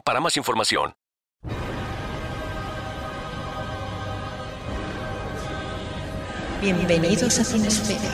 para 0.00 0.20
más 0.20 0.36
información. 0.36 0.94
Bienvenidos 6.60 7.38
a 7.38 7.44
Cinesfera. 7.44 8.10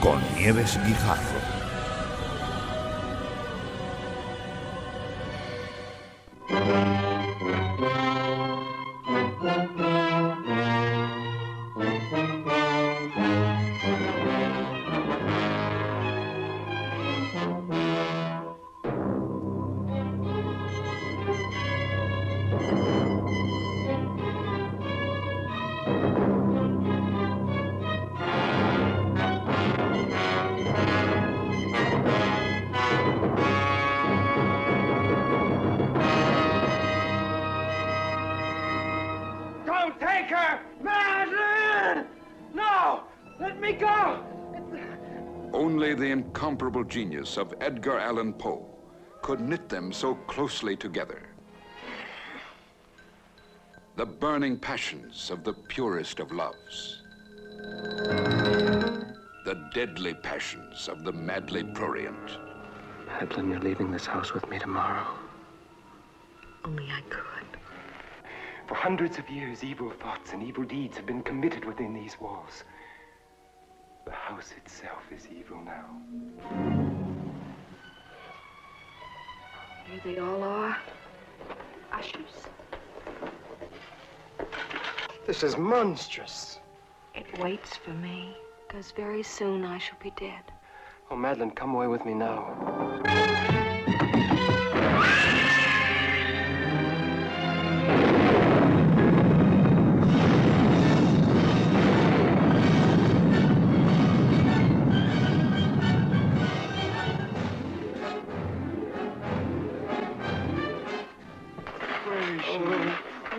Con 0.00 0.20
Nieves 0.36 0.78
Guijarro. 0.84 1.62
Genius 46.92 47.38
of 47.38 47.54
Edgar 47.62 47.98
Allan 47.98 48.34
Poe 48.34 48.66
could 49.22 49.40
knit 49.40 49.66
them 49.70 49.94
so 49.94 50.14
closely 50.26 50.76
together. 50.76 51.22
The 53.96 54.04
burning 54.04 54.58
passions 54.58 55.30
of 55.30 55.42
the 55.42 55.54
purest 55.54 56.20
of 56.20 56.32
loves. 56.32 57.02
The 59.46 59.70
deadly 59.74 60.12
passions 60.22 60.86
of 60.86 61.02
the 61.02 61.12
madly 61.12 61.64
prurient. 61.64 62.36
Madeline, 63.06 63.48
you're 63.48 63.60
leaving 63.60 63.90
this 63.90 64.04
house 64.04 64.34
with 64.34 64.46
me 64.50 64.58
tomorrow. 64.58 65.06
Only 66.62 66.84
I 66.90 67.00
could. 67.08 67.58
For 68.66 68.74
hundreds 68.74 69.16
of 69.16 69.30
years, 69.30 69.64
evil 69.64 69.88
thoughts 69.88 70.34
and 70.34 70.42
evil 70.42 70.64
deeds 70.64 70.98
have 70.98 71.06
been 71.06 71.22
committed 71.22 71.64
within 71.64 71.94
these 71.94 72.20
walls. 72.20 72.64
The 74.04 74.10
house 74.10 74.52
itself 74.58 75.04
is 75.10 75.26
evil 75.34 75.62
now. 75.64 76.81
Here 79.92 80.14
they 80.14 80.20
all 80.20 80.42
are. 80.42 80.78
Ushers. 81.92 82.46
This 85.26 85.42
is 85.42 85.58
monstrous. 85.58 86.60
It 87.14 87.26
waits 87.38 87.76
for 87.76 87.90
me, 87.90 88.34
because 88.66 88.90
very 88.92 89.22
soon 89.22 89.66
I 89.66 89.76
shall 89.76 89.98
be 90.02 90.10
dead. 90.16 90.44
Oh, 91.10 91.16
Madeline, 91.16 91.50
come 91.50 91.74
away 91.74 91.88
with 91.88 92.06
me 92.06 92.14
now. 92.14 93.31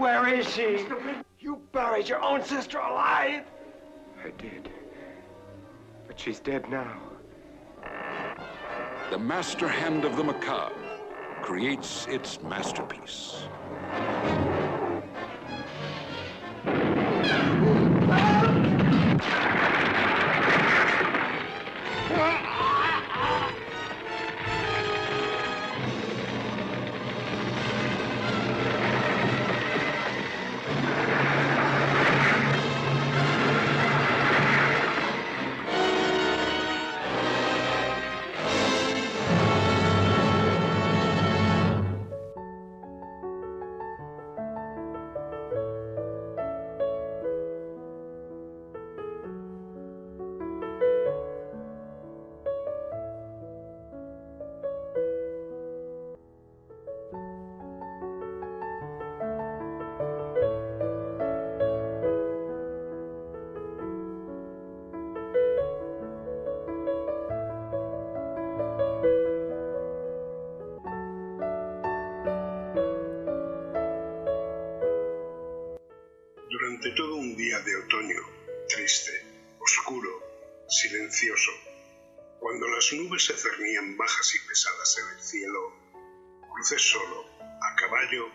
Where 0.04 0.28
is 0.28 0.54
she? 0.54 0.86
You 1.40 1.62
buried 1.72 2.10
your 2.10 2.22
own 2.22 2.44
sister 2.44 2.78
alive! 2.78 3.46
I 4.22 4.32
did. 4.32 4.70
But 6.08 6.20
she's 6.20 6.42
dead 6.42 6.70
now. 6.70 7.00
The 9.12 9.18
master 9.18 9.70
hand 9.70 10.04
of 10.04 10.18
the 10.18 10.24
macabre 10.26 10.76
creates 11.42 12.06
its 12.08 12.42
masterpiece. 12.44 13.46
Ah! 18.10 18.43
Se 83.20 83.38
cernían 83.38 83.98
bajas 83.98 84.36
y 84.36 84.48
pesadas 84.48 84.98
en 84.98 85.18
el 85.18 85.24
cielo, 85.24 85.74
crucé 86.54 86.80
solo, 86.80 87.26
a 87.40 87.76
caballo, 87.76 88.30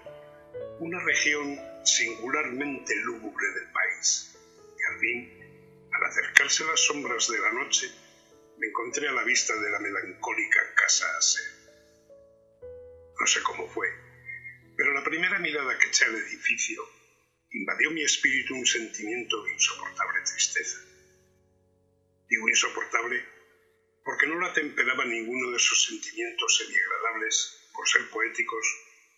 una 0.80 1.02
región 1.04 1.58
singularmente 1.84 2.94
lúgubre 2.96 3.46
del 3.54 3.72
país. 3.72 4.36
Y 4.78 4.92
al 4.92 5.00
fin, 5.00 5.88
al 5.92 6.04
acercarse 6.04 6.64
las 6.64 6.80
sombras 6.80 7.28
de 7.28 7.40
la 7.40 7.52
noche, 7.52 7.90
me 8.58 8.66
encontré 8.68 9.08
a 9.08 9.12
la 9.12 9.24
vista 9.24 9.54
de 9.54 9.70
la 9.70 9.78
melancólica 9.78 10.74
casa 10.74 11.06
Ase. 11.18 11.42
No 13.18 13.26
sé 13.26 13.42
cómo 13.42 13.68
fue, 13.68 13.88
pero 14.76 14.92
la 14.92 15.04
primera 15.04 15.38
mirada 15.38 15.78
que 15.78 15.88
eché 15.88 16.04
al 16.04 16.16
edificio 16.16 16.82
invadió 17.50 17.90
mi 17.90 18.02
espíritu 18.02 18.54
un 18.54 18.66
sentimiento 18.66 19.42
de 19.42 19.52
insoportable 19.52 20.20
tristeza. 20.22 20.78
Digo 22.28 22.48
insoportable 22.48 23.37
porque 24.08 24.26
no 24.26 24.40
la 24.40 24.54
temperaba 24.54 25.04
ninguno 25.04 25.50
de 25.50 25.58
esos 25.58 25.84
sentimientos 25.84 26.56
semi-agradables, 26.56 27.68
por 27.74 27.86
ser 27.86 28.08
poéticos, 28.08 28.66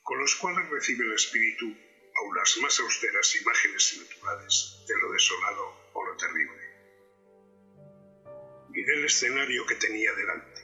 con 0.02 0.18
los 0.18 0.34
cuales 0.34 0.68
recibe 0.68 1.04
el 1.04 1.12
espíritu 1.12 1.66
aún 1.66 2.36
las 2.36 2.56
más 2.56 2.80
austeras 2.80 3.36
imágenes 3.40 3.98
naturales 4.02 4.84
de 4.88 4.94
lo 5.00 5.12
desolado 5.12 5.92
o 5.92 6.04
lo 6.04 6.16
terrible. 6.16 6.62
Miré 8.70 8.94
el 8.94 9.04
escenario 9.04 9.64
que 9.64 9.76
tenía 9.76 10.12
delante, 10.12 10.60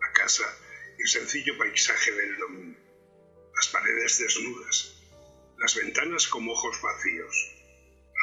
la 0.00 0.10
casa 0.14 0.58
y 0.98 1.02
el 1.02 1.08
sencillo 1.08 1.58
paisaje 1.58 2.12
del 2.12 2.38
dominio, 2.38 2.80
las 3.56 3.68
paredes 3.68 4.18
desnudas, 4.18 5.02
las 5.58 5.74
ventanas 5.74 6.26
como 6.28 6.52
ojos 6.52 6.80
vacíos, 6.80 7.36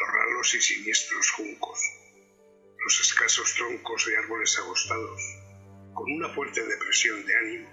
los 0.01 0.13
raros 0.15 0.55
y 0.55 0.61
siniestros 0.63 1.29
juncos, 1.29 1.79
los 2.83 2.99
escasos 3.01 3.53
troncos 3.53 4.03
de 4.07 4.17
árboles 4.17 4.57
agostados, 4.57 5.42
con 5.93 6.11
una 6.11 6.29
fuerte 6.29 6.63
depresión 6.65 7.25
de 7.25 7.35
ánimo 7.35 7.69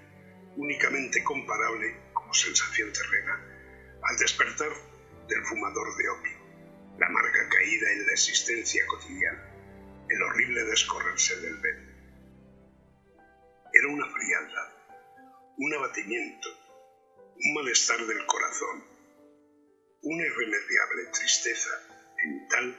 únicamente 0.57 1.23
comparable 1.23 1.95
como 2.13 2.33
sensación 2.33 2.91
terrena 2.91 3.33
al 4.03 4.17
despertar 4.17 4.71
del 5.27 5.45
fumador 5.45 5.95
de 5.95 6.09
opio, 6.09 6.37
la 6.99 7.07
amarga 7.07 7.49
caída 7.49 7.91
en 7.91 8.05
la 8.05 8.11
existencia 8.11 8.85
cotidiana, 8.87 9.43
el 10.09 10.21
horrible 10.23 10.65
descorrerse 10.65 11.39
del 11.39 11.57
velo. 11.57 11.91
Era 13.73 13.87
una 13.87 14.07
frialdad, 14.07 14.69
un 15.57 15.73
abatimiento, 15.73 16.49
un 17.35 17.53
malestar 17.53 18.05
del 18.05 18.25
corazón, 18.25 18.83
una 20.01 20.25
irremediable 20.25 21.05
tristeza 21.13 21.69
en 22.23 22.47
tal 22.49 22.77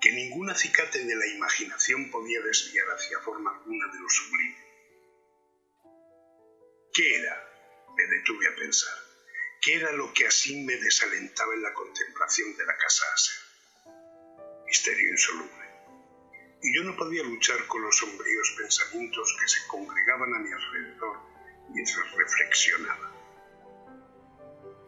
que 0.00 0.12
ningún 0.12 0.50
acicate 0.50 1.04
de 1.04 1.14
la 1.14 1.26
imaginación 1.28 2.10
podía 2.10 2.40
desviar 2.40 2.86
hacia 2.88 3.20
forma 3.20 3.54
alguna 3.54 3.86
de 3.92 4.00
lo 4.00 4.08
sublime. 4.08 4.71
¿Qué 6.94 7.16
era? 7.16 7.42
Me 7.96 8.04
detuve 8.04 8.46
a 8.48 8.54
pensar. 8.54 8.92
¿Qué 9.62 9.76
era 9.76 9.92
lo 9.92 10.12
que 10.12 10.26
así 10.26 10.62
me 10.62 10.76
desalentaba 10.76 11.54
en 11.54 11.62
la 11.62 11.72
contemplación 11.72 12.54
de 12.54 12.66
la 12.66 12.76
casa 12.76 13.04
Aser? 13.14 13.94
Misterio 14.66 15.08
insoluble. 15.08 15.70
Y 16.62 16.76
yo 16.76 16.84
no 16.84 16.94
podía 16.94 17.22
luchar 17.22 17.66
con 17.66 17.80
los 17.80 17.96
sombríos 17.96 18.54
pensamientos 18.58 19.34
que 19.40 19.48
se 19.48 19.66
congregaban 19.68 20.34
a 20.34 20.38
mi 20.40 20.52
alrededor 20.52 21.18
mientras 21.70 22.12
reflexionaba. 22.12 23.10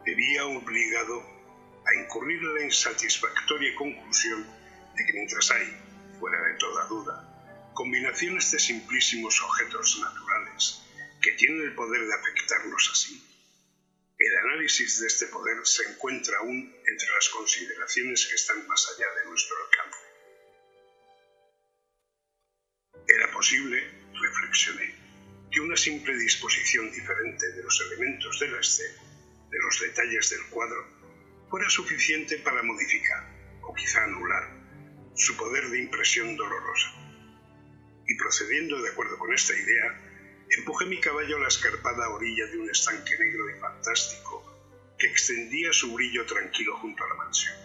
Debía 0.04 0.44
obligado 0.44 1.22
a 1.86 1.94
incurrir 1.94 2.38
en 2.38 2.54
la 2.54 2.64
insatisfactoria 2.64 3.74
conclusión 3.76 4.46
de 4.94 5.06
que 5.06 5.12
mientras 5.14 5.50
hay, 5.52 5.74
fuera 6.20 6.38
de 6.48 6.54
toda 6.58 6.84
duda, 6.84 7.72
combinaciones 7.72 8.50
de 8.50 8.58
simplísimos 8.58 9.42
objetos 9.42 9.98
naturales 10.02 10.84
que 11.24 11.32
tienen 11.32 11.62
el 11.62 11.74
poder 11.74 12.06
de 12.06 12.14
afectarnos 12.14 12.90
así, 12.92 13.18
el 14.18 14.36
análisis 14.36 15.00
de 15.00 15.06
este 15.06 15.26
poder 15.28 15.56
se 15.64 15.82
encuentra 15.84 16.36
aún 16.36 16.76
entre 16.86 17.08
las 17.14 17.30
consideraciones 17.30 18.26
que 18.26 18.34
están 18.34 18.68
más 18.68 18.86
allá 18.94 19.06
de 19.18 19.30
nuestro 19.30 19.56
alcance. 19.64 20.04
Era 23.08 23.32
posible, 23.32 23.90
reflexioné, 24.12 24.94
que 25.50 25.60
una 25.60 25.78
simple 25.78 26.14
disposición 26.14 26.92
diferente 26.92 27.52
de 27.52 27.62
los 27.62 27.80
elementos 27.80 28.40
de 28.40 28.48
la 28.48 28.60
escena, 28.60 29.02
de 29.48 29.58
los 29.60 29.80
detalles 29.80 30.28
del 30.28 30.46
cuadro, 30.50 30.86
fuera 31.48 31.70
suficiente 31.70 32.36
para 32.40 32.62
modificar, 32.62 33.24
o 33.62 33.74
quizá 33.74 34.04
anular, 34.04 34.50
su 35.14 35.34
poder 35.38 35.70
de 35.70 35.78
impresión 35.78 36.36
dolorosa. 36.36 36.92
Y 38.06 38.14
procediendo 38.18 38.82
de 38.82 38.90
acuerdo 38.90 39.18
con 39.18 39.32
esta 39.32 39.54
idea, 39.54 40.03
empujé 40.58 40.86
mi 40.86 41.00
caballo 41.00 41.36
a 41.36 41.40
la 41.40 41.48
escarpada 41.48 42.08
orilla 42.10 42.46
de 42.46 42.58
un 42.58 42.70
estanque 42.70 43.16
negro 43.18 43.50
y 43.50 43.58
fantástico 43.58 44.44
que 44.98 45.06
extendía 45.06 45.72
su 45.72 45.92
brillo 45.92 46.24
tranquilo 46.26 46.76
junto 46.78 47.04
a 47.04 47.08
la 47.08 47.14
mansión. 47.14 47.56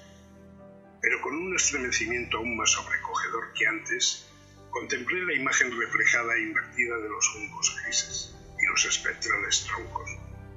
Pero 1.02 1.22
con 1.22 1.36
un 1.36 1.56
estremecimiento 1.56 2.38
aún 2.38 2.58
más 2.58 2.72
sobrecogedor 2.72 3.54
que 3.54 3.68
antes, 3.68 4.28
contemplé 4.72 5.24
la 5.26 5.34
imagen 5.34 5.78
reflejada 5.80 6.36
e 6.36 6.42
invertida 6.42 6.98
de 6.98 7.10
los 7.10 7.28
juncos 7.30 7.76
grises 7.84 8.36
y 8.60 8.66
los 8.68 8.86
espectrales 8.86 9.66
troncos 9.66 10.10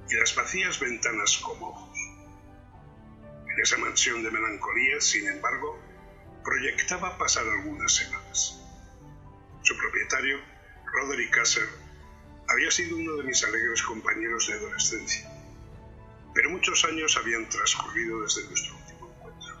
y 0.09 0.15
las 0.15 0.35
vacías 0.35 0.79
ventanas 0.79 1.37
como 1.37 1.69
ojos. 1.69 1.97
En 3.47 3.61
esa 3.61 3.77
mansión 3.77 4.23
de 4.23 4.31
melancolía, 4.31 4.99
sin 4.99 5.27
embargo, 5.27 5.79
proyectaba 6.43 7.17
pasar 7.17 7.47
algunas 7.47 7.93
semanas. 7.95 8.59
Su 9.61 9.77
propietario, 9.77 10.39
Roderick 10.91 11.33
Kasser, 11.33 11.82
había 12.47 12.71
sido 12.71 12.97
uno 12.97 13.15
de 13.17 13.23
mis 13.23 13.43
alegres 13.43 13.81
compañeros 13.83 14.47
de 14.47 14.53
adolescencia, 14.53 15.29
pero 16.33 16.49
muchos 16.49 16.83
años 16.85 17.15
habían 17.17 17.47
transcurrido 17.49 18.21
desde 18.21 18.47
nuestro 18.47 18.75
último 18.75 19.15
encuentro. 19.15 19.55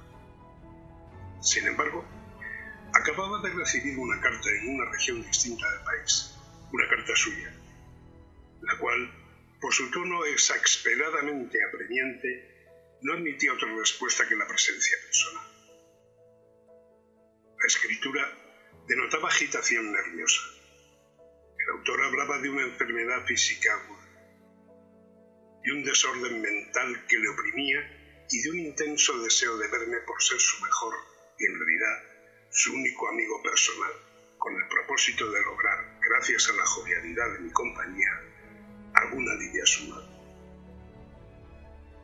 Sin 1.41 1.67
embargo, 1.67 2.05
acababa 2.93 3.41
de 3.41 3.53
recibir 3.53 3.97
una 3.97 4.19
carta 4.21 4.49
en 4.49 4.75
una 4.75 4.91
región 4.91 5.23
distinta 5.23 5.69
del 5.71 5.83
país, 5.83 6.35
una 6.71 6.87
carta 6.89 7.15
suya, 7.15 7.53
la 8.61 8.77
cual, 8.77 9.11
por 9.59 9.73
su 9.73 9.89
tono 9.91 10.25
exasperadamente 10.25 11.59
apremiante, 11.63 12.53
no 13.01 13.13
admitía 13.13 13.53
otra 13.53 13.73
respuesta 13.75 14.27
que 14.27 14.35
la 14.35 14.47
presencia 14.47 14.97
personal. 15.05 15.47
La 17.59 17.67
escritura 17.67 18.29
denotaba 18.87 19.29
agitación 19.29 19.91
nerviosa. 19.91 20.41
El 21.63 21.69
autor 21.77 22.03
hablaba 22.03 22.39
de 22.39 22.49
una 22.49 22.63
enfermedad 22.63 23.25
física 23.25 23.73
aguda, 23.73 24.03
de 25.63 25.71
un 25.71 25.83
desorden 25.83 26.41
mental 26.41 27.05
que 27.07 27.17
le 27.17 27.29
oprimía 27.29 28.25
y 28.29 28.41
de 28.41 28.49
un 28.49 28.59
intenso 28.59 29.17
deseo 29.21 29.57
de 29.57 29.69
verme 29.69 29.97
por 30.05 30.21
ser 30.21 30.39
su 30.39 30.61
mejor 30.61 30.93
y 31.39 31.45
en 31.45 31.57
realidad 31.57 32.49
su 32.49 32.73
único 32.73 33.07
amigo 33.07 33.41
personal, 33.41 33.93
con 34.37 34.53
el 34.55 34.67
propósito 34.67 35.31
de 35.31 35.41
lograr, 35.41 35.99
gracias 36.01 36.49
a 36.49 36.53
la 36.53 36.65
jovialidad 36.65 37.31
de 37.31 37.39
mi 37.39 37.51
compañía, 37.51 38.11
algún 38.95 39.29
alivio 39.29 39.63
a 39.63 39.65
su 39.65 39.87
mal. 39.87 40.03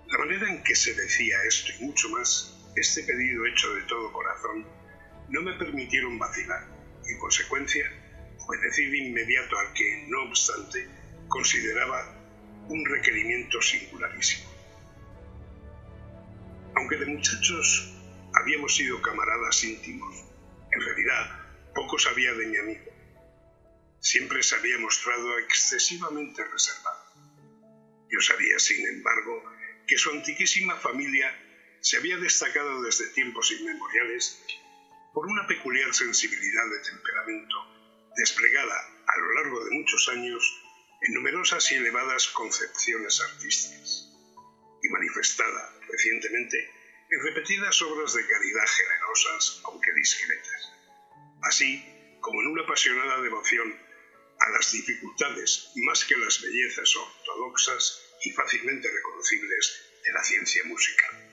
La 0.07 0.17
manera 0.19 0.50
en 0.50 0.63
que 0.63 0.75
se 0.75 0.94
decía 0.94 1.35
esto 1.44 1.73
y 1.79 1.83
mucho 1.83 2.07
más, 2.09 2.55
este 2.77 3.03
pedido 3.03 3.45
hecho 3.45 3.73
de 3.73 3.83
todo 3.83 4.13
corazón, 4.13 4.65
no 5.27 5.41
me 5.41 5.53
permitieron 5.55 6.17
vacilar 6.17 6.65
y, 7.05 7.12
en 7.12 7.19
consecuencia, 7.19 7.91
de 8.57 8.98
inmediato 8.98 9.60
al 9.60 9.74
que, 9.74 10.06
no 10.07 10.24
obstante, 10.24 10.88
consideraba 11.28 12.16
un 12.68 12.84
requerimiento 12.86 13.62
singularísimo. 13.62 14.50
Aunque 16.75 16.98
de 16.98 17.06
muchachos 17.06 17.94
habíamos 18.34 18.75
sido 18.75 19.01
camaradas 19.01 19.63
íntimos, 19.63 20.24
en 20.72 20.82
realidad 20.82 21.39
poco 21.75 22.00
sabía 22.00 22.34
de 22.34 22.48
mi 22.48 22.58
amigo. 22.58 22.91
Siempre 24.00 24.41
se 24.41 24.56
había 24.56 24.79
mostrado 24.79 25.38
excesivamente 25.39 26.44
reservado. 26.44 27.06
Yo 28.10 28.20
sabía, 28.22 28.58
sin 28.58 28.88
embargo, 28.88 29.44
que 29.86 29.98
su 29.98 30.10
antiquísima 30.10 30.75
familia 30.75 31.32
se 31.82 31.98
había 31.98 32.18
destacado 32.18 32.82
desde 32.82 33.08
tiempos 33.13 33.51
inmemoriales 33.51 34.41
por 35.13 35.27
una 35.27 35.46
peculiar 35.48 35.94
sensibilidad 35.94 36.70
de 36.70 36.89
temperamento, 36.89 37.68
desplegada 38.19 38.77
a 39.07 39.17
lo 39.17 39.33
largo 39.33 39.63
de 39.63 39.71
muchos 39.71 40.09
años 40.09 40.43
en 41.01 41.13
numerosas 41.13 41.71
y 41.71 41.75
elevadas 41.75 42.27
concepciones 42.27 43.21
artísticas, 43.21 44.09
y 44.83 44.89
manifestada 44.89 45.73
recientemente 45.89 46.57
en 47.09 47.23
repetidas 47.23 47.81
obras 47.81 48.13
de 48.13 48.27
caridad 48.27 48.67
generosas, 48.67 49.61
aunque 49.63 49.93
discretas, 49.93 50.73
así 51.43 52.17
como 52.19 52.41
en 52.41 52.47
una 52.47 52.63
apasionada 52.63 53.21
devoción 53.21 53.73
a 54.39 54.49
las 54.51 54.71
dificultades 54.71 55.71
más 55.75 56.03
que 56.03 56.15
a 56.15 56.19
las 56.19 56.41
bellezas 56.41 56.95
ortodoxas 56.95 58.01
y 58.23 58.31
fácilmente 58.31 58.89
reconocibles 58.91 60.01
de 60.03 60.11
la 60.11 60.23
ciencia 60.23 60.63
musical. 60.65 61.29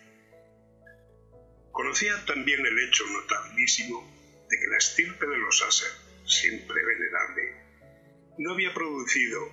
Conocía 1.73 2.25
también 2.25 2.65
el 2.65 2.79
hecho 2.79 3.05
notabilísimo 3.07 4.47
de 4.49 4.61
que 4.61 4.67
la 4.69 4.79
estirpe 4.79 5.27
de 5.27 5.37
los 5.37 5.63
Aser, 5.63 6.06
siempre 6.27 6.85
venerable, 6.85 7.67
no 8.39 8.53
había 8.53 8.75
producido 8.75 9.49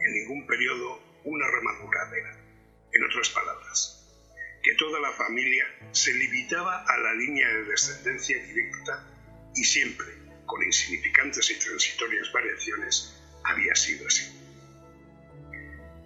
en 0.00 0.12
ningún 0.12 0.46
periodo 0.46 1.00
una 1.24 1.46
rama 1.48 1.72
duradera. 1.80 2.40
En 2.92 3.04
otras 3.04 3.28
palabras, 3.30 4.04
que 4.62 4.74
toda 4.74 5.00
la 5.00 5.12
familia 5.12 5.64
se 5.92 6.12
limitaba 6.14 6.84
a 6.86 6.98
la 6.98 7.14
línea 7.14 7.48
de 7.48 7.64
descendencia 7.64 8.42
directa 8.44 9.04
y 9.54 9.64
siempre, 9.64 10.06
con 10.46 10.62
insignificantes 10.62 11.50
y 11.50 11.58
transitorias 11.58 12.32
variaciones, 12.32 13.20
había 13.44 13.74
sido 13.74 14.06
así. 14.06 14.32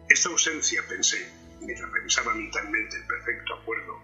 Esta 0.08 0.28
ausencia, 0.30 0.82
pensé, 0.88 1.30
mientras 1.60 1.90
revisaba 1.92 2.34
mentalmente 2.34 2.96
el 2.96 3.06
perfecto 3.06 3.54
acuerdo 3.54 4.00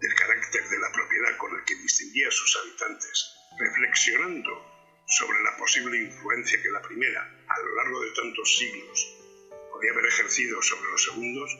del 0.00 0.14
carácter 0.14 0.68
de 0.68 0.78
la 0.78 0.92
propiedad 0.92 1.36
con 1.38 1.54
el 1.54 1.64
que 1.64 1.74
distinguía 1.76 2.28
a 2.28 2.32
sus 2.32 2.56
habitantes, 2.62 3.34
reflexionando 3.58 4.75
sobre 5.06 5.42
la 5.42 5.56
posible 5.56 6.02
influencia 6.02 6.60
que 6.60 6.70
la 6.70 6.82
primera, 6.82 7.22
a 7.48 7.60
lo 7.60 7.74
largo 7.76 8.00
de 8.00 8.10
tantos 8.10 8.56
siglos, 8.56 9.16
podía 9.70 9.92
haber 9.92 10.06
ejercido 10.06 10.60
sobre 10.62 10.90
los 10.90 11.04
segundos, 11.04 11.58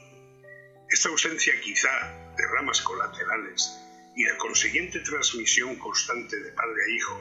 esta 0.90 1.08
ausencia 1.08 1.60
quizá 1.60 2.34
de 2.36 2.46
ramas 2.48 2.80
colaterales 2.80 3.72
y 4.16 4.24
la 4.24 4.36
consiguiente 4.38 5.00
transmisión 5.00 5.76
constante 5.76 6.40
de 6.40 6.52
padre 6.52 6.82
a 6.82 6.94
hijo 6.94 7.20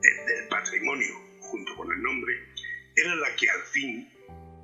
del 0.00 0.48
patrimonio 0.48 1.14
junto 1.40 1.76
con 1.76 1.92
el 1.92 2.02
nombre 2.02 2.32
era 2.96 3.14
la 3.16 3.34
que 3.36 3.48
al 3.50 3.62
fin 3.64 4.08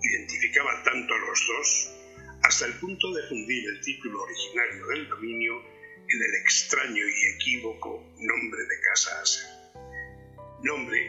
identificaba 0.03 0.83
tanto 0.85 1.15
a 1.15 1.19
los 1.19 1.47
dos 1.47 1.95
hasta 2.43 2.67
el 2.67 2.75
punto 2.75 3.13
de 3.13 3.29
fundir 3.29 3.69
el 3.69 3.81
título 3.83 4.23
originario 4.23 4.87
del 4.87 5.09
dominio 5.09 5.61
en 6.09 6.23
el 6.23 6.35
extraño 6.43 7.05
y 7.05 7.35
equívoco 7.35 8.15
nombre 8.19 8.63
de 8.63 8.81
Casa 8.81 9.21
Aser. 9.21 9.58
Nombre 10.63 11.01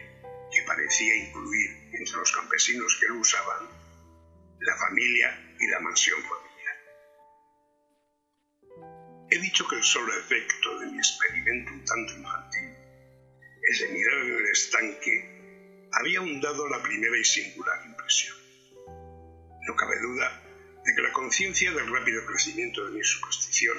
que 0.51 0.63
parecía 0.63 1.15
incluir 1.15 1.69
entre 1.93 2.17
los 2.17 2.31
campesinos 2.31 2.97
que 2.99 3.07
lo 3.07 3.19
usaban 3.19 3.67
la 4.59 4.75
familia 4.75 5.55
y 5.59 5.67
la 5.67 5.79
mansión 5.79 6.19
familiar. 6.21 6.49
He 9.31 9.39
dicho 9.39 9.67
que 9.67 9.75
el 9.75 9.83
solo 9.83 10.13
efecto 10.19 10.79
de 10.79 10.87
mi 10.87 10.97
experimento 10.97 11.71
un 11.71 11.85
tanto 11.85 12.13
infantil, 12.13 12.75
el 13.61 13.79
de 13.79 13.87
mirar 13.93 14.19
en 14.25 14.35
el 14.35 14.45
estanque, 14.51 15.87
había 15.93 16.21
hundado 16.21 16.67
la 16.69 16.81
primera 16.83 17.17
y 17.17 17.23
singular 17.23 17.85
impresión. 17.85 18.37
No 19.67 19.75
cabe 19.75 19.99
duda 19.99 20.43
de 20.85 20.95
que 20.95 21.01
la 21.01 21.13
conciencia 21.13 21.71
del 21.71 21.91
rápido 21.91 22.25
crecimiento 22.25 22.85
de 22.85 22.91
mi 22.91 23.03
superstición, 23.03 23.77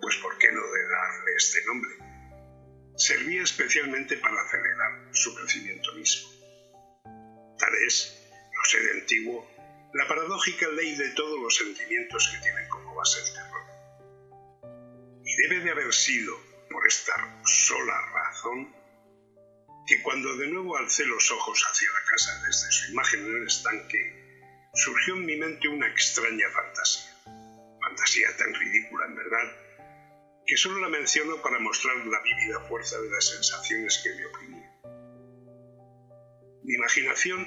pues 0.00 0.16
¿por 0.16 0.38
qué 0.38 0.50
no 0.52 0.62
de 0.62 0.88
darle 0.88 1.34
este 1.36 1.64
nombre? 1.66 2.13
Servía 2.96 3.42
especialmente 3.42 4.16
para 4.18 4.40
acelerar 4.40 5.08
su 5.12 5.34
crecimiento 5.34 5.92
mismo. 5.94 6.28
Tal 7.58 7.74
es, 7.86 8.30
lo 8.30 8.64
sé 8.64 8.80
de 8.80 9.00
antiguo, 9.00 9.50
la 9.94 10.06
paradójica 10.06 10.68
ley 10.68 10.94
de 10.96 11.10
todos 11.10 11.40
los 11.40 11.56
sentimientos 11.56 12.28
que 12.28 12.38
tienen 12.42 12.68
como 12.68 12.94
base 12.94 13.20
el 13.20 13.32
terror. 13.34 13.62
Y 15.24 15.36
debe 15.42 15.64
de 15.64 15.70
haber 15.70 15.92
sido, 15.92 16.36
por 16.70 16.86
esta 16.86 17.42
sola 17.44 18.00
razón, 18.12 18.72
que 19.86 20.00
cuando 20.02 20.36
de 20.36 20.48
nuevo 20.48 20.76
alcé 20.76 21.04
los 21.04 21.30
ojos 21.32 21.64
hacia 21.68 21.88
la 21.92 22.04
casa 22.10 22.42
desde 22.46 22.70
su 22.70 22.92
imagen 22.92 23.26
en 23.26 23.36
el 23.36 23.46
estanque, 23.46 24.70
surgió 24.74 25.14
en 25.14 25.26
mi 25.26 25.36
mente 25.36 25.68
una 25.68 25.88
extraña 25.88 26.48
fantasía. 26.50 27.12
Fantasía 27.80 28.36
tan 28.36 28.54
ridícula, 28.54 29.06
en 29.06 29.16
verdad, 29.16 29.63
que 30.46 30.56
solo 30.56 30.80
la 30.80 30.88
menciono 30.88 31.40
para 31.42 31.58
mostrar 31.58 31.96
la 32.06 32.20
vívida 32.22 32.60
fuerza 32.68 33.00
de 33.00 33.10
las 33.10 33.28
sensaciones 33.28 34.00
que 34.02 34.14
me 34.14 34.26
oprimían. 34.26 34.70
Mi 36.64 36.74
imaginación 36.74 37.46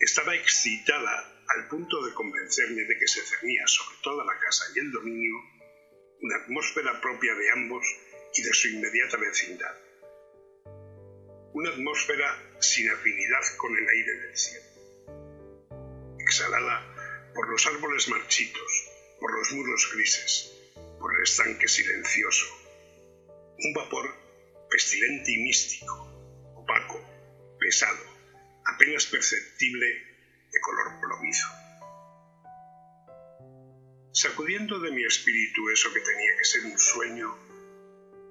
estaba 0.00 0.34
excitada 0.34 1.44
al 1.48 1.68
punto 1.68 2.04
de 2.04 2.14
convencerme 2.14 2.82
de 2.82 2.98
que 2.98 3.06
se 3.06 3.22
cernía 3.22 3.66
sobre 3.66 3.96
toda 4.02 4.24
la 4.24 4.38
casa 4.38 4.64
y 4.74 4.78
el 4.80 4.92
dominio 4.92 5.34
una 6.22 6.36
atmósfera 6.36 7.00
propia 7.00 7.34
de 7.34 7.50
ambos 7.52 7.84
y 8.34 8.42
de 8.42 8.52
su 8.52 8.68
inmediata 8.68 9.18
vecindad. 9.18 9.76
Una 11.52 11.70
atmósfera 11.70 12.56
sin 12.60 12.90
afinidad 12.90 13.42
con 13.58 13.76
el 13.76 13.88
aire 13.88 14.12
del 14.12 14.36
cielo 14.36 14.76
exhalada 16.26 17.32
por 17.34 17.48
los 17.48 17.66
árboles 17.66 18.08
marchitos, 18.08 18.90
por 19.20 19.32
los 19.32 19.52
muros 19.52 19.90
grises, 19.94 20.52
por 21.06 21.14
el 21.14 21.22
estanque 21.22 21.68
silencioso. 21.68 22.46
Un 23.58 23.72
vapor 23.74 24.12
pestilente 24.68 25.30
y 25.30 25.38
místico, 25.38 25.94
opaco, 26.56 27.00
pesado, 27.60 28.02
apenas 28.64 29.06
perceptible, 29.06 29.86
de 29.86 30.60
color 30.60 31.00
plomizo. 31.00 31.46
Sacudiendo 34.12 34.80
de 34.80 34.90
mi 34.90 35.04
espíritu 35.04 35.70
eso 35.70 35.92
que 35.94 36.00
tenía 36.00 36.36
que 36.38 36.44
ser 36.44 36.64
un 36.64 36.76
sueño, 36.76 37.38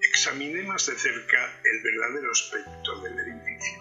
examiné 0.01 0.63
más 0.63 0.85
de 0.87 0.97
cerca 0.97 1.61
el 1.63 1.81
verdadero 1.81 2.29
aspecto 2.29 3.01
del 3.03 3.17
edificio. 3.17 3.79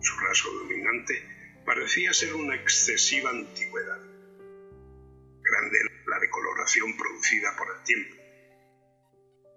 Su 0.00 0.16
rasgo 0.18 0.50
dominante 0.54 1.24
parecía 1.64 2.12
ser 2.12 2.34
una 2.34 2.56
excesiva 2.56 3.30
antigüedad. 3.30 4.00
Grande 5.40 5.78
producida 6.96 7.56
por 7.56 7.68
el 7.76 7.82
tiempo. 7.84 8.16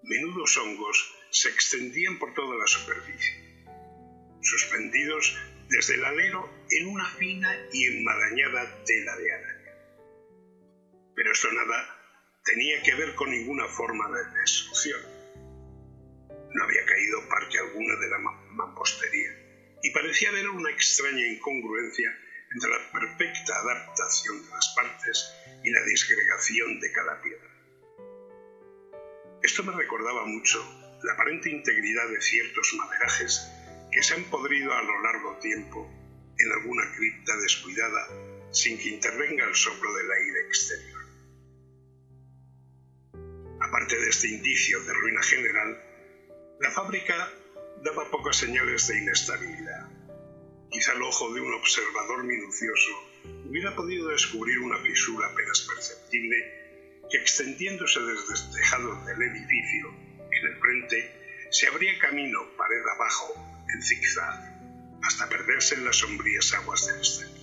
Menudos 0.03 0.57
hongos 0.57 1.15
se 1.31 1.49
extendían 1.49 2.19
por 2.19 2.33
toda 2.33 2.55
la 2.57 2.67
superficie, 2.67 3.65
suspendidos 4.41 5.37
desde 5.69 5.95
el 5.95 6.05
alero 6.05 6.49
en 6.69 6.87
una 6.87 7.05
fina 7.05 7.49
y 7.73 7.85
enmarañada 7.85 8.83
tela 8.85 9.15
de 9.17 9.33
araña. 9.33 9.73
Pero 11.15 11.31
esto 11.31 11.51
nada 11.51 12.41
tenía 12.43 12.81
que 12.83 12.95
ver 12.95 13.15
con 13.15 13.31
ninguna 13.31 13.67
forma 13.67 14.09
de 14.09 14.39
destrucción. 14.39 15.01
No 16.53 16.63
había 16.63 16.85
caído 16.85 17.27
parte 17.27 17.59
alguna 17.59 17.95
de 17.95 18.09
la 18.09 18.19
mampostería 18.19 19.31
y 19.81 19.91
parecía 19.91 20.29
haber 20.29 20.49
una 20.49 20.71
extraña 20.71 21.25
incongruencia 21.27 22.15
entre 22.55 22.69
la 22.71 22.91
perfecta 22.91 23.53
adaptación 23.53 24.41
de 24.45 24.49
las 24.49 24.73
partes 24.75 25.33
y 25.61 25.69
la 25.71 25.83
disgregación 25.83 26.79
de 26.79 26.91
cada 26.93 27.21
piedra. 27.21 27.49
Esto 29.43 29.63
me 29.63 29.73
recordaba 29.73 30.25
mucho 30.25 30.63
la 31.03 31.13
aparente 31.13 31.49
integridad 31.49 32.09
de 32.09 32.21
ciertos 32.21 32.73
maderajes 32.77 33.51
que 33.91 34.01
se 34.01 34.13
han 34.13 34.23
podrido 34.25 34.73
a 34.73 34.81
lo 34.83 35.01
largo 35.03 35.37
tiempo 35.39 35.85
en 36.37 36.51
alguna 36.51 36.83
cripta 36.95 37.35
descuidada 37.37 38.07
sin 38.51 38.77
que 38.77 38.89
intervenga 38.89 39.45
el 39.45 39.55
soplo 39.55 39.93
del 39.93 40.11
aire 40.11 40.39
exterior. 40.47 41.05
Aparte 43.59 43.99
de 43.99 44.09
este 44.09 44.29
indicio 44.29 44.81
de 44.83 44.93
ruina 44.93 45.21
general, 45.23 45.83
la 46.61 46.71
fábrica 46.71 47.29
daba 47.83 48.09
pocas 48.09 48.37
señales 48.37 48.87
de 48.87 48.97
inestabilidad. 48.97 49.94
Quizá 50.75 50.91
el 50.91 51.03
ojo 51.03 51.33
de 51.33 51.39
un 51.39 51.53
observador 51.53 52.25
minucioso 52.25 52.91
hubiera 53.45 53.73
podido 53.77 54.09
descubrir 54.09 54.59
una 54.59 54.77
fisura 54.79 55.25
apenas 55.29 55.61
perceptible 55.61 56.35
que 57.09 57.17
extendiéndose 57.17 58.01
desde 58.01 58.33
el 58.33 58.51
tejado 58.51 59.05
del 59.05 59.21
edificio 59.21 59.87
en 60.33 60.51
el 60.51 60.59
frente 60.59 61.47
se 61.49 61.67
abría 61.67 61.97
camino 61.99 62.41
pared 62.57 62.81
abajo 62.93 63.33
en 63.73 63.81
zigzag 63.81 64.99
hasta 65.01 65.29
perderse 65.29 65.75
en 65.75 65.85
las 65.85 65.95
sombrías 65.95 66.53
aguas 66.55 66.85
del 66.87 66.99
estanque. 66.99 67.41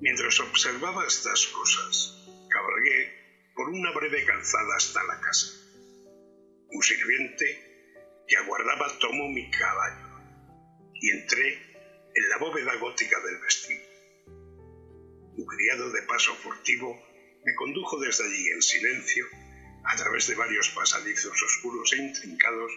Mientras 0.00 0.40
observaba 0.40 1.06
estas 1.06 1.46
cosas, 1.46 2.26
cabalgué 2.50 3.52
por 3.54 3.68
una 3.68 3.92
breve 3.92 4.24
calzada 4.24 4.76
hasta 4.76 5.04
la 5.04 5.20
casa. 5.20 5.46
Un 6.70 6.82
sirviente 6.82 8.24
que 8.26 8.36
aguardaba 8.36 8.98
tomó 8.98 9.28
mi 9.28 9.48
caballo 9.52 10.05
y 11.00 11.10
entré 11.10 11.54
en 12.14 12.28
la 12.28 12.38
bóveda 12.38 12.74
gótica 12.76 13.16
del 13.20 13.40
vestíbulo. 13.40 13.86
Un 15.36 15.46
criado 15.46 15.90
de 15.90 16.02
paso 16.02 16.34
furtivo 16.36 17.00
me 17.44 17.54
condujo 17.54 18.00
desde 18.00 18.24
allí 18.24 18.48
en 18.48 18.62
silencio 18.62 19.26
a 19.84 19.96
través 19.96 20.26
de 20.26 20.34
varios 20.34 20.70
pasadizos 20.70 21.42
oscuros 21.42 21.92
e 21.92 21.96
intrincados 21.98 22.72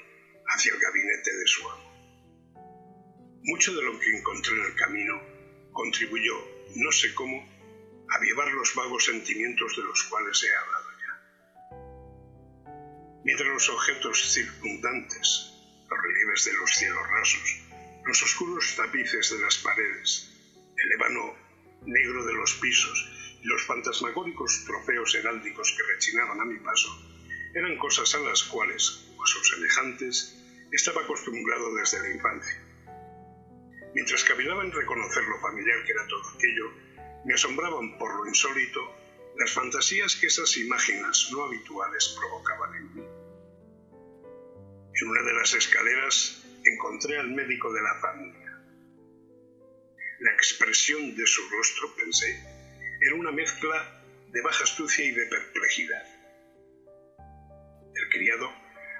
hacia 0.47 0.73
el 0.73 0.79
gabinete 0.79 1.35
de 1.35 1.47
su 1.47 1.69
amo. 1.69 1.89
Mucho 3.43 3.73
de 3.73 3.81
lo 3.81 3.99
que 3.99 4.17
encontré 4.17 4.53
en 4.53 4.65
el 4.65 4.75
camino 4.75 5.21
contribuyó, 5.71 6.35
no 6.75 6.91
sé 6.91 7.13
cómo, 7.15 7.37
a 8.09 8.15
avivar 8.15 8.51
los 8.53 8.75
vagos 8.75 9.05
sentimientos 9.05 9.75
de 9.77 9.83
los 9.83 10.03
cuales 10.03 10.43
he 10.43 10.55
hablado 10.55 10.89
mientras 13.23 13.49
los 13.49 13.69
objetos 13.69 14.33
circundantes, 14.33 15.53
los 15.89 15.99
relieves 16.01 16.45
de 16.45 16.53
los 16.53 16.71
cielos 16.71 17.07
rasos, 17.11 17.68
los 18.05 18.23
oscuros 18.23 18.75
tapices 18.75 19.31
de 19.31 19.39
las 19.39 19.57
paredes, 19.57 20.31
el 20.75 20.91
ébano 20.93 21.35
negro 21.85 22.25
de 22.25 22.33
los 22.33 22.53
pisos 22.55 23.09
y 23.41 23.47
los 23.47 23.61
fantasmagóricos 23.63 24.65
trofeos 24.65 25.15
heráldicos 25.15 25.75
que 25.77 25.83
rechinaban 25.93 26.41
a 26.41 26.45
mi 26.45 26.59
paso, 26.59 26.89
eran 27.53 27.77
cosas 27.77 28.13
a 28.15 28.19
las 28.19 28.43
cuales, 28.43 29.07
o 29.17 29.23
a 29.23 29.27
sus 29.27 29.49
semejantes, 29.49 30.35
estaba 30.71 31.01
acostumbrado 31.01 31.73
desde 31.75 32.01
la 32.01 32.15
infancia. 32.15 32.63
Mientras 33.95 34.23
cavilaba 34.23 34.63
en 34.63 34.71
reconocer 34.71 35.23
lo 35.23 35.39
familiar 35.39 35.83
que 35.83 35.91
era 35.91 36.07
todo 36.07 36.29
aquello, 36.29 36.71
me 37.25 37.33
asombraban 37.33 37.97
por 37.97 38.13
lo 38.15 38.27
insólito 38.27 38.79
las 39.37 39.51
fantasías 39.51 40.15
que 40.15 40.27
esas 40.27 40.55
imágenes 40.57 41.29
no 41.31 41.45
habituales 41.45 42.15
provocaban 42.19 42.75
en 42.75 42.95
mí. 42.95 43.03
En 45.01 45.07
una 45.07 45.21
de 45.23 45.33
las 45.33 45.53
escaleras 45.53 46.43
encontré 46.73 47.17
al 47.17 47.29
médico 47.31 47.71
de 47.71 47.81
la 47.81 47.95
familia. 48.01 48.49
La 50.19 50.31
expresión 50.33 51.15
de 51.15 51.25
su 51.25 51.47
rostro, 51.49 51.95
pensé, 51.95 52.39
era 53.01 53.15
una 53.15 53.31
mezcla 53.31 54.03
de 54.31 54.41
baja 54.41 54.63
astucia 54.63 55.05
y 55.05 55.11
de 55.11 55.25
perplejidad. 55.25 56.03
El 57.95 58.09
criado 58.09 58.51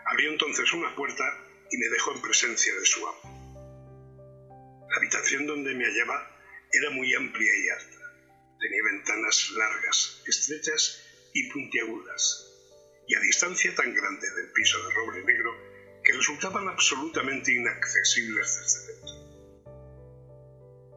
abrió 0.06 0.32
entonces 0.32 0.72
una 0.74 0.96
puerta 0.96 1.24
y 1.70 1.78
me 1.78 1.90
dejó 1.90 2.16
en 2.16 2.22
presencia 2.22 2.74
de 2.74 2.86
su 2.86 3.08
amo. 3.08 4.88
La 4.90 4.98
habitación 4.98 5.46
donde 5.46 5.76
me 5.76 5.86
hallaba 5.86 6.36
era 6.72 6.90
muy 6.92 7.14
amplia 7.14 7.52
y 7.58 7.70
alta. 7.70 8.00
Tenía 8.60 8.84
ventanas 8.84 9.52
largas, 9.52 10.24
estrechas 10.26 11.06
y 11.34 11.50
puntiagudas, 11.52 12.46
y 13.08 13.16
a 13.16 13.20
distancia 13.20 13.74
tan 13.76 13.94
grande 13.94 14.30
del 14.32 14.52
piso 14.52 14.84
de 14.84 14.94
roble 14.96 15.24
negro 15.24 15.69
que 16.10 16.18
resultaban 16.18 16.68
absolutamente 16.68 17.54
inaccesibles 17.54 18.60
desde 18.60 18.94
dentro. 18.94 19.16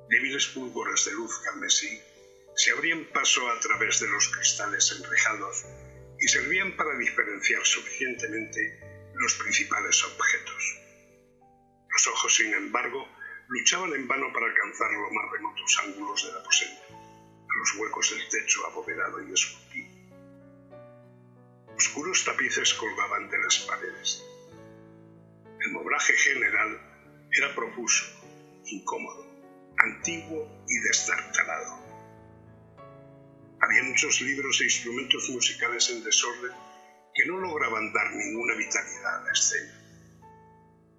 Débiles 0.09 0.47
púlgoras 0.47 1.04
de 1.04 1.12
luz 1.12 1.38
carmesí 1.45 2.00
se 2.57 2.71
abrían 2.71 3.04
paso 3.12 3.47
a 3.50 3.61
través 3.61 4.00
de 4.00 4.09
los 4.09 4.28
cristales 4.28 4.90
enrejados 4.97 5.66
y 6.19 6.28
servían 6.28 6.78
para 6.78 6.97
diferenciar 6.97 7.62
suficientemente 7.62 8.81
los 9.12 9.35
principales 9.35 10.02
objetos. 10.02 10.81
Los 11.90 12.07
ojos, 12.07 12.35
sin 12.35 12.54
embargo, 12.54 13.07
luchaban 13.49 13.92
en 13.92 14.09
vano 14.09 14.33
para 14.33 14.47
alcanzar 14.47 14.90
los 14.92 15.12
más 15.12 15.31
remotos 15.31 15.78
ángulos 15.85 16.26
del 16.26 16.38
aposento, 16.38 16.85
los 16.88 17.75
huecos 17.76 18.11
del 18.16 18.28
techo 18.31 18.66
abovedado 18.66 19.28
y 19.28 19.31
esculpido. 19.31 19.92
Oscuros 21.76 22.25
tapices 22.25 22.73
colgaban 22.73 23.28
de 23.28 23.38
las 23.42 23.59
paredes. 23.59 24.32
El 25.64 25.71
mobraje 25.71 26.12
general 26.14 27.28
era 27.31 27.54
profuso, 27.54 28.04
incómodo, 28.64 29.25
antiguo 29.78 30.64
y 30.69 30.78
destartalado. 30.81 31.78
Había 33.61 33.85
muchos 33.85 34.21
libros 34.23 34.61
e 34.61 34.64
instrumentos 34.64 35.31
musicales 35.31 35.88
en 35.90 36.02
desorden 36.02 36.50
que 37.14 37.26
no 37.26 37.38
lograban 37.38 37.92
dar 37.92 38.11
ninguna 38.11 38.57
vitalidad 38.57 39.21
a 39.21 39.25
la 39.25 39.33
escena. 39.33 39.73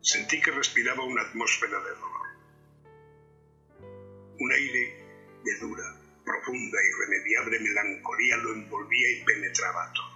Sentí 0.02 0.40
que 0.42 0.52
respiraba 0.52 1.04
una 1.04 1.24
atmósfera 1.24 1.80
de 1.80 1.90
dolor. 1.90 2.28
Un 4.40 4.52
aire 4.54 5.42
de 5.44 5.60
dura, 5.60 5.84
profunda, 6.24 6.78
irremediable 6.82 7.60
melancolía 7.60 8.38
lo 8.38 8.54
envolvía 8.54 9.12
y 9.12 9.26
penetraba 9.26 9.92
todo. 9.94 10.13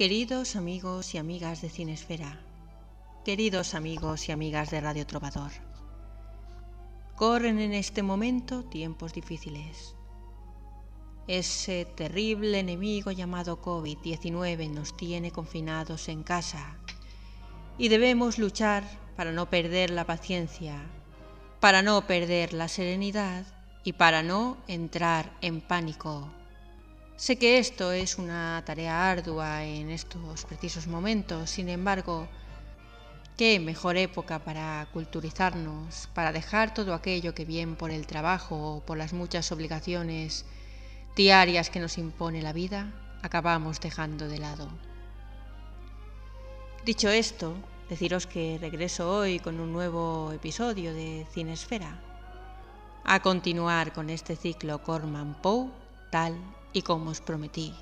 Queridos 0.00 0.56
amigos 0.56 1.14
y 1.14 1.18
amigas 1.18 1.60
de 1.60 1.68
Cinesfera, 1.68 2.40
queridos 3.22 3.74
amigos 3.74 4.30
y 4.30 4.32
amigas 4.32 4.70
de 4.70 4.80
Radio 4.80 5.06
Trovador, 5.06 5.50
corren 7.16 7.58
en 7.58 7.74
este 7.74 8.02
momento 8.02 8.64
tiempos 8.64 9.12
difíciles. 9.12 9.94
Ese 11.26 11.84
terrible 11.84 12.60
enemigo 12.60 13.10
llamado 13.10 13.60
COVID-19 13.60 14.70
nos 14.70 14.96
tiene 14.96 15.32
confinados 15.32 16.08
en 16.08 16.22
casa 16.22 16.78
y 17.76 17.88
debemos 17.88 18.38
luchar 18.38 18.84
para 19.16 19.32
no 19.32 19.50
perder 19.50 19.90
la 19.90 20.06
paciencia, 20.06 20.80
para 21.60 21.82
no 21.82 22.06
perder 22.06 22.54
la 22.54 22.68
serenidad 22.68 23.44
y 23.84 23.92
para 23.92 24.22
no 24.22 24.56
entrar 24.66 25.36
en 25.42 25.60
pánico. 25.60 26.39
Sé 27.20 27.36
que 27.36 27.58
esto 27.58 27.92
es 27.92 28.16
una 28.16 28.62
tarea 28.64 29.10
ardua 29.10 29.62
en 29.62 29.90
estos 29.90 30.46
precisos 30.46 30.86
momentos, 30.86 31.50
sin 31.50 31.68
embargo, 31.68 32.26
qué 33.36 33.60
mejor 33.60 33.98
época 33.98 34.38
para 34.38 34.88
culturizarnos, 34.94 36.08
para 36.14 36.32
dejar 36.32 36.72
todo 36.72 36.94
aquello 36.94 37.34
que 37.34 37.44
bien 37.44 37.76
por 37.76 37.90
el 37.90 38.06
trabajo 38.06 38.76
o 38.76 38.80
por 38.80 38.96
las 38.96 39.12
muchas 39.12 39.52
obligaciones 39.52 40.46
diarias 41.14 41.68
que 41.68 41.78
nos 41.78 41.98
impone 41.98 42.40
la 42.40 42.54
vida, 42.54 42.90
acabamos 43.20 43.80
dejando 43.80 44.26
de 44.26 44.38
lado. 44.38 44.70
Dicho 46.86 47.10
esto, 47.10 47.54
deciros 47.90 48.26
que 48.26 48.56
regreso 48.58 49.14
hoy 49.14 49.40
con 49.40 49.60
un 49.60 49.74
nuevo 49.74 50.32
episodio 50.32 50.94
de 50.94 51.26
Cinesfera, 51.34 52.00
a 53.04 53.20
continuar 53.20 53.92
con 53.92 54.08
este 54.08 54.36
ciclo 54.36 54.82
Corman 54.82 55.34
Poe, 55.42 55.68
tal 56.10 56.34
y 56.72 56.82
como 56.82 57.10
os 57.10 57.20
prometí. 57.20 57.74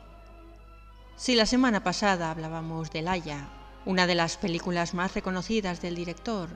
Si 1.17 1.35
la 1.35 1.47
semana 1.47 1.83
pasada 1.83 2.31
hablábamos 2.31 2.91
de 2.91 3.03
Laia, 3.03 3.49
una 3.85 4.07
de 4.07 4.15
las 4.15 4.37
películas 4.37 4.95
más 4.95 5.15
reconocidas 5.15 5.81
del 5.83 5.97
director 5.97 6.49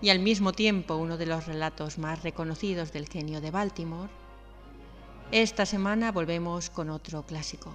y 0.00 0.10
al 0.10 0.18
mismo 0.18 0.52
tiempo 0.52 0.96
uno 0.96 1.16
de 1.16 1.26
los 1.26 1.46
relatos 1.46 1.98
más 1.98 2.22
reconocidos 2.22 2.92
del 2.92 3.08
genio 3.08 3.40
de 3.40 3.50
Baltimore, 3.50 4.10
esta 5.30 5.64
semana 5.64 6.12
volvemos 6.12 6.68
con 6.68 6.90
otro 6.90 7.24
clásico. 7.24 7.72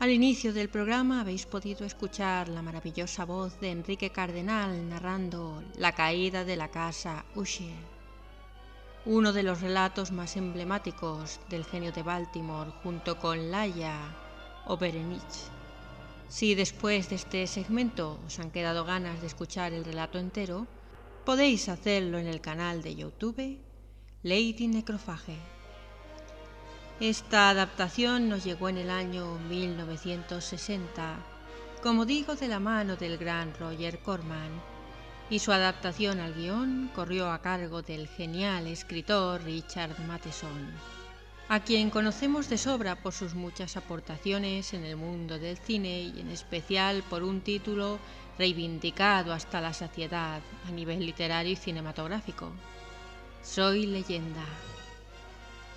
Al 0.00 0.10
inicio 0.10 0.52
del 0.52 0.68
programa 0.68 1.20
habéis 1.20 1.46
podido 1.46 1.86
escuchar 1.86 2.48
la 2.48 2.62
maravillosa 2.62 3.24
voz 3.24 3.58
de 3.60 3.70
Enrique 3.70 4.10
Cardenal 4.10 4.88
narrando 4.88 5.62
La 5.76 5.92
caída 5.92 6.44
de 6.44 6.56
la 6.56 6.68
casa 6.68 7.24
Usher 7.34 7.95
uno 9.06 9.32
de 9.32 9.44
los 9.44 9.60
relatos 9.60 10.10
más 10.10 10.36
emblemáticos 10.36 11.38
del 11.48 11.64
genio 11.64 11.92
de 11.92 12.02
Baltimore 12.02 12.72
junto 12.82 13.18
con 13.20 13.52
Laia 13.52 13.96
o 14.66 14.76
Berenich. 14.76 15.22
Si 16.28 16.56
después 16.56 17.08
de 17.08 17.14
este 17.14 17.46
segmento 17.46 18.18
os 18.26 18.40
han 18.40 18.50
quedado 18.50 18.84
ganas 18.84 19.20
de 19.20 19.28
escuchar 19.28 19.72
el 19.72 19.84
relato 19.84 20.18
entero, 20.18 20.66
podéis 21.24 21.68
hacerlo 21.68 22.18
en 22.18 22.26
el 22.26 22.40
canal 22.40 22.82
de 22.82 22.96
YouTube 22.96 23.60
Lady 24.24 24.66
Necrofage. 24.66 25.38
Esta 26.98 27.50
adaptación 27.50 28.28
nos 28.28 28.42
llegó 28.42 28.68
en 28.68 28.78
el 28.78 28.90
año 28.90 29.38
1960, 29.48 31.18
como 31.80 32.06
digo, 32.06 32.34
de 32.34 32.48
la 32.48 32.58
mano 32.58 32.96
del 32.96 33.18
gran 33.18 33.54
Roger 33.54 34.00
Corman, 34.00 34.50
y 35.28 35.40
su 35.40 35.50
adaptación 35.50 36.20
al 36.20 36.34
guion 36.34 36.90
corrió 36.94 37.30
a 37.30 37.42
cargo 37.42 37.82
del 37.82 38.06
genial 38.06 38.66
escritor 38.68 39.42
Richard 39.42 39.98
Matheson, 40.06 40.70
a 41.48 41.60
quien 41.60 41.90
conocemos 41.90 42.48
de 42.48 42.58
sobra 42.58 42.96
por 42.96 43.12
sus 43.12 43.34
muchas 43.34 43.76
aportaciones 43.76 44.72
en 44.72 44.84
el 44.84 44.96
mundo 44.96 45.38
del 45.38 45.56
cine 45.56 46.00
y 46.02 46.20
en 46.20 46.30
especial 46.30 47.02
por 47.10 47.24
un 47.24 47.40
título 47.40 47.98
reivindicado 48.38 49.32
hasta 49.32 49.60
la 49.60 49.72
saciedad 49.72 50.40
a 50.68 50.70
nivel 50.70 51.04
literario 51.04 51.52
y 51.52 51.56
cinematográfico. 51.56 52.52
Soy 53.42 53.86
leyenda. 53.86 54.44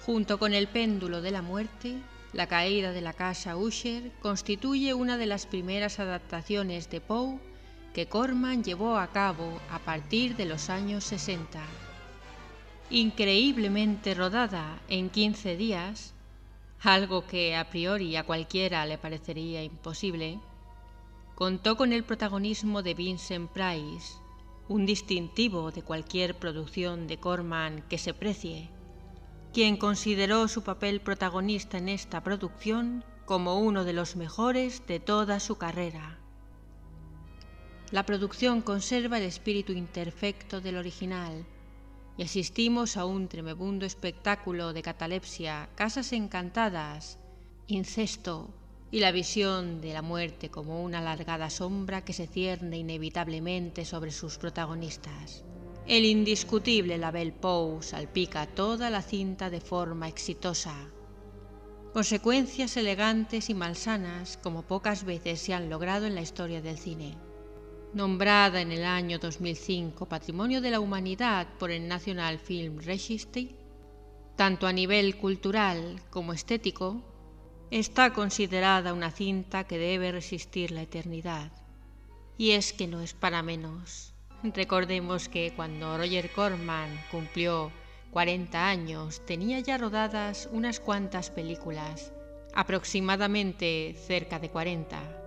Junto 0.06 0.38
con 0.38 0.54
El 0.54 0.68
péndulo 0.68 1.22
de 1.22 1.32
la 1.32 1.42
muerte, 1.42 1.98
La 2.34 2.46
caída 2.46 2.92
de 2.92 3.02
la 3.02 3.14
casa 3.14 3.58
Usher 3.58 4.12
constituye 4.22 4.94
una 4.94 5.18
de 5.18 5.26
las 5.26 5.48
primeras 5.48 6.00
adaptaciones 6.00 6.88
de 6.92 7.02
Poe 7.02 7.40
que 7.94 8.08
Corman 8.08 8.64
llevó 8.64 8.98
a 8.98 9.08
cabo 9.08 9.60
a 9.72 9.80
partir 9.80 10.36
de 10.36 10.46
los 10.46 10.70
años 10.70 11.04
60. 11.06 11.60
Increíblemente 12.92 14.14
rodada 14.14 14.80
en 14.88 15.10
15 15.10 15.58
días, 15.58 16.14
algo 16.82 17.26
que 17.26 17.56
a 17.56 17.70
priori 17.70 18.16
a 18.16 18.24
cualquiera 18.24 18.86
le 18.86 18.98
parecería 18.98 19.64
imposible, 19.64 20.40
contó 21.36 21.78
con 21.78 21.94
el 21.94 22.04
protagonismo 22.04 22.84
de 22.84 22.94
Vincent 22.94 23.50
Price, 23.52 24.18
un 24.68 24.86
distintivo 24.86 25.72
de 25.72 25.82
cualquier 25.82 26.36
producción 26.36 27.08
de 27.08 27.18
Corman 27.18 27.82
que 27.90 27.98
se 27.98 28.14
precie, 28.14 28.70
quien 29.52 29.78
consideró 29.78 30.48
su 30.48 30.64
papel 30.64 31.02
protagonista 31.02 31.80
en 31.80 31.90
esta 31.90 32.22
producción 32.24 33.04
como 33.26 33.60
uno 33.60 33.84
de 33.84 33.94
los 33.94 34.16
mejores 34.16 34.86
de 34.86 35.00
toda 35.00 35.40
su 35.40 35.58
carrera. 35.58 36.19
La 37.92 38.06
producción 38.06 38.62
conserva 38.62 39.18
el 39.18 39.24
espíritu 39.24 39.72
imperfecto 39.72 40.62
del 40.62 40.78
original 40.78 41.44
y 42.18 42.24
asistimos 42.24 42.98
a 42.98 43.06
un 43.06 43.28
tremebundo 43.28 43.84
espectáculo 43.84 44.74
de 44.74 44.84
catalepsia, 44.84 45.70
casas 45.74 46.14
encantadas, 46.14 47.18
incesto 47.66 48.54
y 48.92 49.00
la 49.00 49.12
visión 49.12 49.82
de 49.82 49.94
la 49.94 50.04
muerte 50.04 50.50
como 50.50 50.84
una 50.84 51.00
alargada 51.00 51.50
sombra 51.50 52.06
que 52.06 52.14
se 52.14 52.28
cierne 52.28 52.78
inevitablemente 52.78 53.86
sobre 53.86 54.12
sus 54.12 54.38
protagonistas. 54.38 55.44
El 55.88 56.06
indiscutible 56.06 57.00
Label 57.00 57.34
Poe 57.34 57.82
salpica 57.82 58.46
toda 58.46 58.92
la 58.92 59.02
cinta 59.02 59.50
de 59.50 59.62
forma 59.62 60.08
exitosa. 60.08 60.76
Consecuencias 61.92 62.78
elegantes 62.78 63.50
y 63.50 63.56
malsanas 63.56 64.38
como 64.38 64.62
pocas 64.62 65.06
veces 65.06 65.42
se 65.42 65.56
han 65.56 65.72
logrado 65.72 66.06
en 66.06 66.14
la 66.14 66.22
historia 66.22 66.62
del 66.62 66.78
cine 66.78 67.18
nombrada 67.94 68.62
en 68.62 68.72
el 68.72 68.86
año 68.86 69.18
2005 69.20 70.08
Patrimonio 70.08 70.62
de 70.62 70.72
la 70.72 70.80
Humanidad 70.80 71.48
por 71.58 71.72
el 71.72 71.88
National 71.88 72.38
Film 72.38 72.80
Registry, 72.80 73.56
tanto 74.36 74.68
a 74.68 74.74
nivel 74.74 75.18
cultural 75.18 76.00
como 76.10 76.34
estético, 76.34 77.02
está 77.72 78.14
considerada 78.14 78.94
una 78.94 79.12
cinta 79.12 79.66
que 79.66 79.78
debe 79.78 80.12
resistir 80.12 80.72
la 80.72 80.84
eternidad. 80.84 81.52
Y 82.38 82.52
es 82.52 82.74
que 82.74 82.88
no 82.88 83.02
es 83.02 83.14
para 83.14 83.44
menos. 83.44 84.14
Recordemos 84.44 85.28
que 85.28 85.52
cuando 85.56 85.98
Roger 85.98 86.32
Corman 86.32 86.90
cumplió 87.12 87.72
40 88.12 88.68
años, 88.68 89.26
tenía 89.26 89.60
ya 89.60 89.78
rodadas 89.78 90.48
unas 90.52 90.80
cuantas 90.80 91.30
películas, 91.30 92.14
aproximadamente 92.54 93.96
cerca 94.08 94.40
de 94.40 94.50
40. 94.50 95.19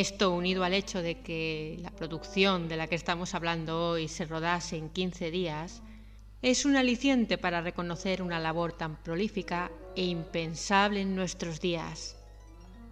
Esto 0.00 0.32
unido 0.32 0.64
al 0.64 0.74
hecho 0.74 1.02
de 1.02 1.20
que 1.20 1.78
la 1.80 1.92
producción 1.92 2.66
de 2.66 2.76
la 2.76 2.88
que 2.88 2.96
estamos 2.96 3.32
hablando 3.32 3.90
hoy 3.90 4.08
se 4.08 4.24
rodase 4.24 4.76
en 4.76 4.90
15 4.90 5.30
días, 5.30 5.84
es 6.42 6.64
un 6.64 6.74
aliciente 6.74 7.38
para 7.38 7.60
reconocer 7.60 8.20
una 8.20 8.40
labor 8.40 8.72
tan 8.72 8.96
prolífica 8.96 9.70
e 9.94 10.04
impensable 10.06 11.00
en 11.00 11.14
nuestros 11.14 11.60
días. 11.60 12.16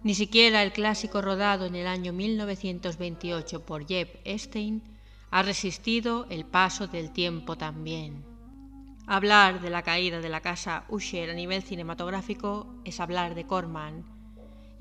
Ni 0.03 0.15
siquiera 0.15 0.63
el 0.63 0.71
clásico 0.71 1.21
rodado 1.21 1.65
en 1.65 1.75
el 1.75 1.87
año 1.87 2.13
1928 2.13 3.65
por 3.65 3.85
Jeb 3.85 4.21
Epstein 4.23 4.81
ha 5.29 5.43
resistido 5.43 6.25
el 6.29 6.45
paso 6.45 6.87
del 6.87 7.11
tiempo 7.11 7.57
también. 7.57 8.23
Hablar 9.07 9.59
de 9.59 9.69
la 9.69 9.81
caída 9.81 10.21
de 10.21 10.29
la 10.29 10.39
casa 10.39 10.85
Usher 10.87 11.31
a 11.31 11.33
nivel 11.33 11.63
cinematográfico 11.63 12.73
es 12.85 13.01
hablar 13.01 13.35
de 13.35 13.45
Corman, 13.45 14.05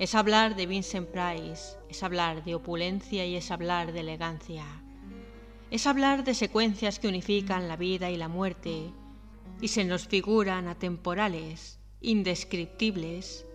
es 0.02 0.16
hablar 0.16 0.56
de 0.56 0.66
Vincent 0.66 1.08
Price, 1.10 1.76
es 1.88 2.02
hablar 2.02 2.42
de 2.42 2.56
opulencia 2.56 3.24
y 3.24 3.36
es 3.36 3.52
hablar 3.52 3.92
de 3.92 4.00
elegancia. 4.00 4.64
Es 5.70 5.86
hablar 5.86 6.24
de 6.24 6.34
secuencias 6.34 6.98
que 6.98 7.06
unifican 7.06 7.68
la 7.68 7.76
vida 7.76 8.10
y 8.10 8.16
la 8.16 8.26
muerte 8.26 8.90
y 9.60 9.68
se 9.68 9.84
nos 9.84 10.08
figuran 10.08 10.66
atemporales, 10.66 11.78
indescriptibles 12.00 13.46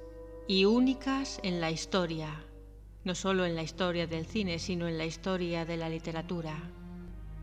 y 0.47 0.63
únicas 0.63 1.41
en 1.43 1.59
la 1.59 1.69
historia, 1.69 2.45
no 3.03 3.13
solo 3.13 3.45
en 3.45 3.53
la 3.53 3.63
historia 3.63 4.07
del 4.07 4.25
cine, 4.25 4.57
sino 4.57 4.87
en 4.87 4.97
la 4.97 5.05
historia 5.05 5.65
de 5.65 5.75
la 5.75 5.89
literatura. 5.89 6.55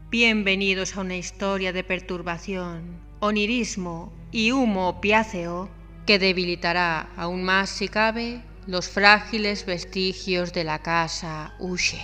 Bienvenidos 0.08 0.96
a 0.96 1.02
una 1.02 1.16
historia 1.16 1.74
de 1.74 1.84
perturbación, 1.84 3.02
onirismo 3.20 4.14
y 4.32 4.52
humo 4.52 4.88
opiáceo 4.88 5.68
que 6.06 6.18
debilitará 6.18 7.12
aún 7.18 7.44
más, 7.44 7.68
si 7.68 7.88
cabe, 7.88 8.42
los 8.66 8.88
frágiles 8.88 9.66
vestigios 9.66 10.53
de 10.53 10.64
la 10.64 10.79
casa 10.79 11.55
Usher. 11.59 12.00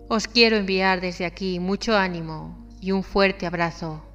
Os 0.10 0.28
quiero 0.28 0.58
enviar 0.58 1.02
desde 1.02 1.26
aquí 1.26 1.60
mucho 1.60 1.98
ánimo 1.98 2.68
y 2.80 2.92
un 2.92 3.02
fuerte 3.04 3.48
abrazo. 3.48 4.06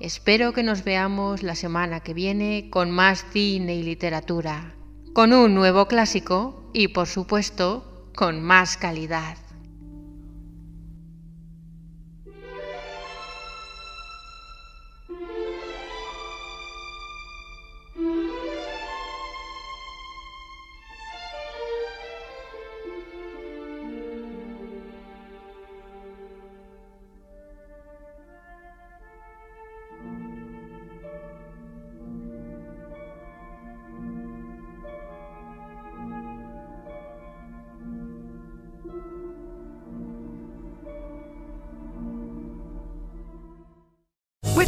Espero 0.00 0.52
que 0.52 0.64
nos 0.64 0.82
veamos 0.82 1.44
la 1.44 1.54
semana 1.54 2.00
que 2.00 2.12
viene 2.12 2.70
con 2.70 2.90
más 2.90 3.24
cine 3.32 3.76
y 3.76 3.84
literatura, 3.84 4.74
con 5.14 5.32
un 5.32 5.54
nuevo 5.54 5.86
clásico 5.86 6.72
y 6.74 6.88
por 6.88 7.06
supuesto 7.06 8.10
con 8.16 8.42
más 8.42 8.76
calidad. 8.76 9.45